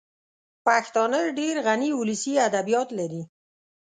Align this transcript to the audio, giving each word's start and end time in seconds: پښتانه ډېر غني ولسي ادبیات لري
پښتانه 0.65 1.19
ډېر 1.39 1.55
غني 1.67 1.89
ولسي 1.99 2.33
ادبیات 2.47 2.89
لري 2.99 3.21